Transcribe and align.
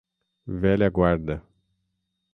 velha 0.63 0.89
guarda 0.89 1.35